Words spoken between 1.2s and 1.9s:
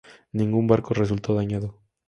dañado.